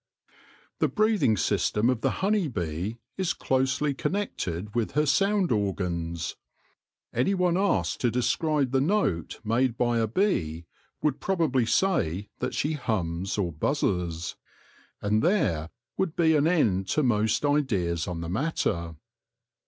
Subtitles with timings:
[0.79, 6.35] The breathing system of the honey bee is closely connected with her sound organs.
[7.13, 10.65] Anyone asked to describe the note made by a bee
[11.03, 14.37] would probably say that she hums or buzzes,
[15.03, 18.95] and there would be an end to most ideas on the matter.